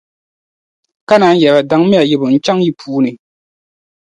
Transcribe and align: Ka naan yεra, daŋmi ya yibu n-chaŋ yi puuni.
Ka 1.07 1.15
naan 1.19 1.37
yεra, 1.41 1.61
daŋmi 1.69 1.95
ya 1.97 2.03
yibu 2.09 2.25
n-chaŋ 2.33 2.57
yi 2.65 2.71
puuni. 2.79 3.11